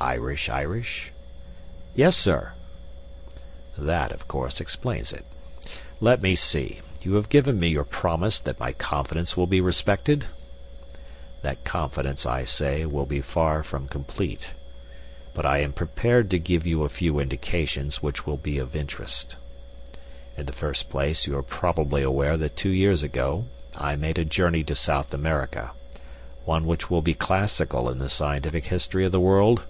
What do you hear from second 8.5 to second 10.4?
my confidence will be respected?